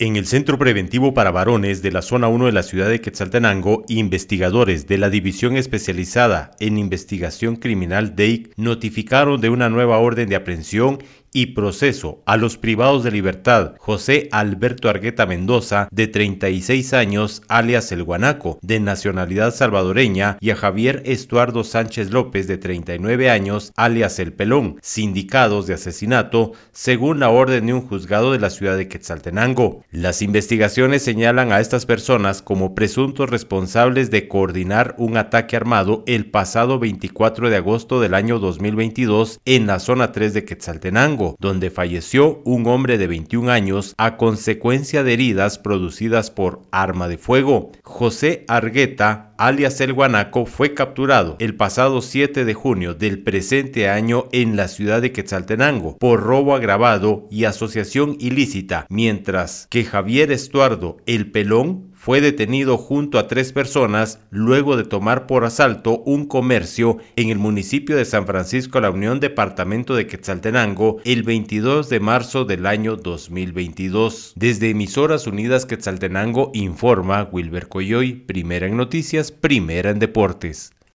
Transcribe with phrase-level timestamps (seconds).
[0.00, 3.84] En el Centro Preventivo para Varones de la Zona 1 de la ciudad de Quetzaltenango,
[3.88, 10.36] investigadores de la División Especializada en Investigación Criminal DEIC notificaron de una nueva orden de
[10.36, 11.02] aprehensión
[11.32, 17.92] y proceso a los privados de libertad José Alberto Argueta Mendoza, de 36 años, alias
[17.92, 24.18] El Guanaco, de nacionalidad salvadoreña, y a Javier Estuardo Sánchez López, de 39 años, alias
[24.18, 28.88] El Pelón, sindicados de asesinato, según la orden de un juzgado de la ciudad de
[28.88, 29.84] Quetzaltenango.
[29.90, 36.30] Las investigaciones señalan a estas personas como presuntos responsables de coordinar un ataque armado el
[36.30, 42.40] pasado 24 de agosto del año 2022 en la zona 3 de Quetzaltenango donde falleció
[42.44, 47.72] un hombre de 21 años a consecuencia de heridas producidas por arma de fuego.
[47.82, 54.28] José Argueta, alias El Guanaco, fue capturado el pasado 7 de junio del presente año
[54.32, 60.98] en la ciudad de Quetzaltenango por robo agravado y asociación ilícita, mientras que Javier Estuardo
[61.06, 66.98] El Pelón fue detenido junto a tres personas luego de tomar por asalto un comercio
[67.16, 72.44] en el municipio de San Francisco La Unión, departamento de Quetzaltenango, el 22 de marzo
[72.44, 74.34] del año 2022.
[74.36, 80.77] Desde Emisoras Unidas Quetzaltenango informa Wilber Coyoy, primera en noticias, primera en deportes.